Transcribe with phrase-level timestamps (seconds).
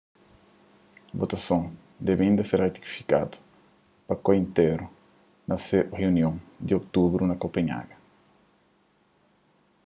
[1.19, 1.63] votason
[2.07, 3.35] debe inda ser ratifikadu
[4.07, 4.85] pa koi intéru
[5.49, 6.35] na se runion
[6.65, 7.95] di otubru na kopenhaga